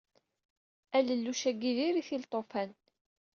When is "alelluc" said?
0.97-1.41